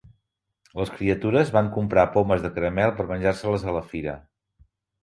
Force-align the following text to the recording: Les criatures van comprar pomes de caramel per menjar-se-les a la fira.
Les 0.79 0.91
criatures 0.95 1.53
van 1.57 1.69
comprar 1.77 2.07
pomes 2.17 2.43
de 2.47 2.53
caramel 2.57 2.95
per 2.99 3.09
menjar-se-les 3.13 3.71
a 3.71 3.79
la 3.79 3.89
fira. 3.95 4.21